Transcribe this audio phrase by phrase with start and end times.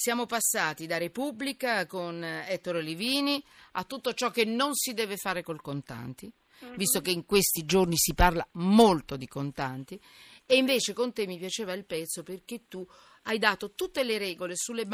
[0.00, 5.42] Siamo passati da Repubblica con Ettore Livini a tutto ciò che non si deve fare
[5.42, 6.32] col contanti,
[6.76, 10.00] visto che in questi giorni si parla molto di contanti,
[10.46, 12.86] e invece con te mi piaceva il pezzo perché tu
[13.22, 14.86] hai dato tutte le regole sulle,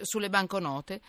[0.00, 1.02] sulle banconote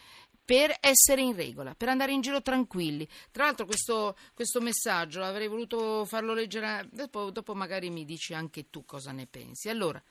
[0.44, 3.08] per essere in regola, per andare in giro tranquilli.
[3.32, 8.70] Tra l'altro questo, questo messaggio avrei voluto farlo leggere, dopo, dopo magari mi dici anche
[8.70, 9.70] tu cosa ne pensi.
[9.70, 10.04] Allora,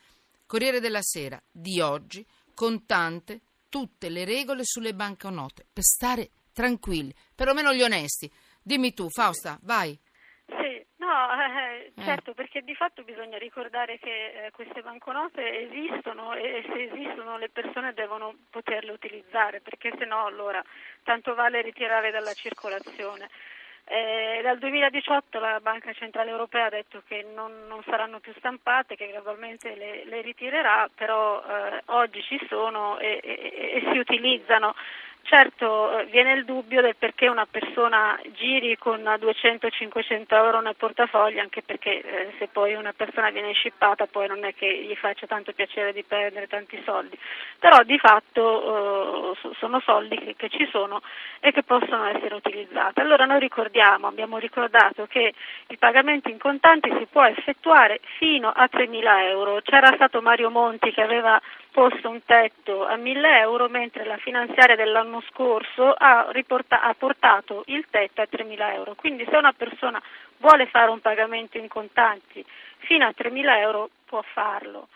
[0.53, 7.73] Corriere della Sera di oggi contante tutte le regole sulle banconote per stare tranquilli, perlomeno
[7.73, 8.31] gli onesti.
[8.63, 9.99] Dimmi tu, Fausta, vai.
[10.47, 16.35] Sì, no, eh, eh, certo, perché di fatto bisogna ricordare che eh, queste banconote esistono
[16.35, 20.63] e se esistono le persone devono poterle utilizzare, perché se no allora
[21.03, 23.29] tanto vale ritirare dalla circolazione.
[23.95, 28.97] Eh, dal 2018 la Banca Centrale Europea ha detto che non, non saranno più stampate,
[28.97, 34.75] che gradualmente le, le ritirerà, però eh, oggi ci sono e, e, e si utilizzano.
[35.25, 41.41] Certo, eh, viene il dubbio del perché una persona giri con 200-500 euro nel portafoglio,
[41.41, 45.27] anche perché eh, se poi una persona viene scippata poi non è che gli faccia
[45.27, 47.17] tanto piacere di perdere tanti soldi,
[47.59, 51.01] però di fatto eh, sono soldi che, che, ci sono
[51.41, 53.01] e che possono essere utilizzati.
[53.01, 55.33] Allora noi ricordiamo, abbiamo ricordato che
[55.69, 59.61] il pagamento in contanti si può effettuare fino a 3.000 euro.
[59.63, 61.41] C'era stato Mario Monti che aveva
[61.73, 67.65] posto un tetto a 1.000 euro, mentre la finanziaria dell'anno scorso ha, riporta- ha portato
[67.67, 68.95] il tetto a 3.000 euro.
[68.95, 70.01] Quindi se una persona
[70.37, 72.45] vuole fare un pagamento in contanti
[72.79, 74.89] fino a 3.000 euro può farlo.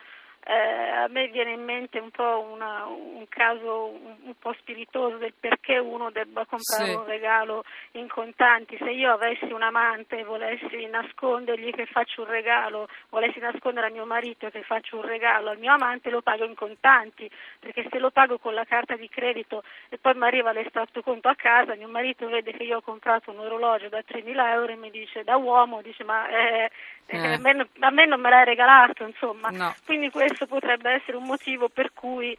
[0.49, 5.17] Eh, a me viene in mente un po' una, un caso un, un, po' spiritoso
[5.17, 6.95] del perché uno debba comprare sì.
[6.95, 8.77] un regalo in contanti.
[8.79, 13.91] Se io avessi un amante e volessi nascondergli che faccio un regalo, volessi nascondere a
[13.91, 17.99] mio marito che faccio un regalo al mio amante, lo pago in contanti, perché se
[17.99, 21.75] lo pago con la carta di credito e poi mi arriva l'estratto conto a casa,
[21.75, 25.25] mio marito vede che io ho comprato un orologio da 3.000 euro e mi dice
[25.25, 26.71] da uomo, dice ma eh,
[27.09, 27.35] eh.
[27.35, 29.49] A, me, a, me, non me l'hai regalato, insomma.
[29.51, 29.75] No.
[29.85, 32.39] Quindi questo potrebbe essere un motivo per cui eh,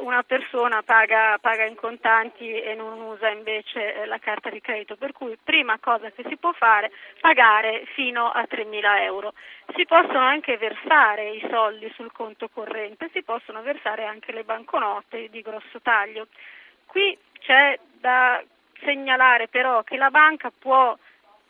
[0.00, 4.96] una persona paga, paga, in contanti e non usa invece eh, la carta di credito.
[4.96, 9.32] Per cui prima cosa che si può fare, pagare fino a 3.000 euro.
[9.74, 15.28] Si possono anche versare i soldi sul conto corrente, si possono versare anche le banconote
[15.30, 16.26] di grosso taglio.
[16.84, 18.42] Qui c'è da
[18.80, 20.96] segnalare però che la banca può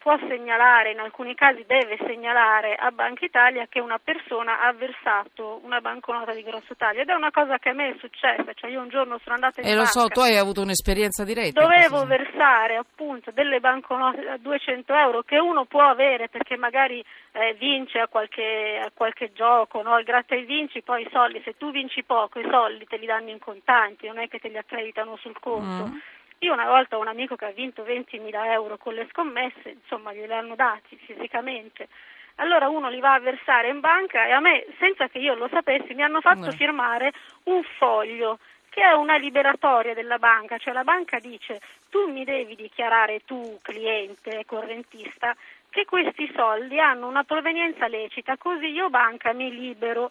[0.09, 5.61] può segnalare, in alcuni casi deve segnalare a Banca Italia che una persona ha versato
[5.65, 8.71] una banconota di grosso taglio ed è una cosa che a me è successa, cioè
[8.71, 9.83] io un giorno sono andata in e banca.
[9.83, 11.61] E lo so, tu hai avuto un'esperienza diretta.
[11.61, 17.55] Dovevo versare appunto delle banconote da 200 euro che uno può avere perché magari eh,
[17.59, 19.99] vince a qualche, a qualche gioco, no?
[19.99, 23.05] il gratta e vinci, poi i soldi, se tu vinci poco i soldi te li
[23.05, 25.85] danno in contanti, non è che te li accreditano sul conto.
[25.85, 25.97] Mm.
[26.41, 30.13] Io una volta ho un amico che ha vinto 20.000 euro con le scommesse, insomma
[30.13, 31.89] glieli hanno dati fisicamente.
[32.37, 35.49] Allora uno li va a versare in banca e a me, senza che io lo
[35.49, 36.53] sapessi, mi hanno fatto no.
[36.53, 37.13] firmare
[37.45, 38.39] un foglio
[38.69, 41.61] che è una liberatoria della banca, cioè la banca dice
[41.91, 45.35] tu mi devi dichiarare tu cliente correntista
[45.71, 50.11] che questi soldi hanno una provenienza lecita, così io banca mi libero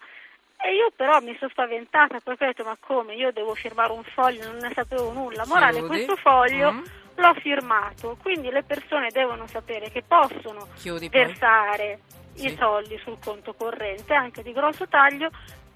[0.60, 4.04] e io però mi sono spaventata perché ho detto ma come, io devo firmare un
[4.04, 5.46] foglio, non ne sapevo nulla.
[5.46, 5.88] Morale, Chiudi.
[5.88, 6.84] questo foglio mm.
[7.16, 12.00] l'ho firmato, quindi le persone devono sapere che possono Chiudi versare
[12.36, 15.30] i soldi sul conto corrente anche di grosso taglio,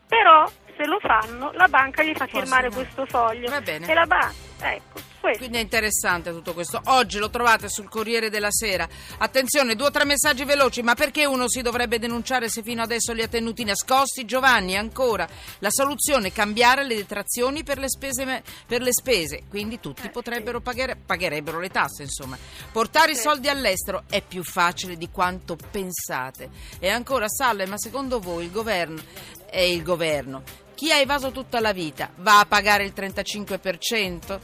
[0.08, 3.50] però se lo fanno la banca gli fa firmare questo foglio.
[3.50, 3.88] Va bene.
[3.88, 5.10] E la banca, ecco.
[5.22, 5.38] Questo.
[5.38, 6.82] Quindi è interessante tutto questo.
[6.86, 8.90] Oggi lo trovate sul Corriere della Sera.
[9.20, 10.82] Attenzione, due o tre messaggi veloci.
[10.82, 14.26] Ma perché uno si dovrebbe denunciare se fino adesso li ha tenuti nascosti?
[14.26, 15.30] Giovanni, ancora.
[15.60, 18.42] La soluzione è cambiare le detrazioni per le spese.
[18.66, 19.44] Per le spese.
[19.48, 20.64] Quindi tutti eh, potrebbero sì.
[20.64, 22.36] pagare, pagherebbero le tasse, insomma.
[22.72, 23.20] Portare sì.
[23.20, 26.50] i soldi all'estero è più facile di quanto pensate.
[26.80, 29.04] E ancora, Salle, ma secondo voi il governo
[29.52, 30.42] è il governo?
[30.74, 34.40] Chi ha evaso tutta la vita va a pagare il 35%?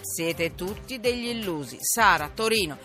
[0.00, 1.78] Siete tutti degli illusi.
[1.80, 2.78] Sara, Torino.